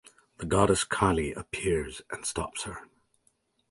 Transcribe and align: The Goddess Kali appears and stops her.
The 0.39 0.47
Goddess 0.47 0.83
Kali 0.83 1.31
appears 1.31 2.01
and 2.09 2.25
stops 2.25 2.63
her. 2.63 2.79